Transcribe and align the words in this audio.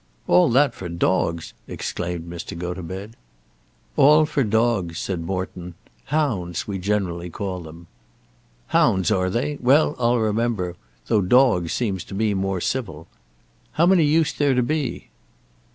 "All 0.27 0.49
that 0.49 0.73
for 0.73 0.89
dogs!" 0.89 1.53
exclaimed 1.67 2.27
Mr. 2.27 2.57
Gotobed. 2.57 3.13
"All 3.95 4.25
for 4.25 4.43
dogs," 4.43 4.97
said 4.97 5.21
Morton. 5.21 5.75
"Hounds, 6.05 6.67
we 6.67 6.79
generally 6.79 7.29
call 7.29 7.59
them." 7.59 7.85
"Hounds 8.69 9.11
are 9.11 9.29
they? 9.29 9.59
Well; 9.61 9.95
I'll 9.99 10.17
remember; 10.17 10.75
though 11.05 11.21
'dogs' 11.21 11.73
seems 11.73 12.03
to 12.05 12.15
me 12.15 12.33
more 12.33 12.59
civil. 12.59 13.07
How 13.73 13.85
many 13.85 14.03
used 14.03 14.39
there 14.39 14.55
to 14.55 14.63
be?" 14.63 15.09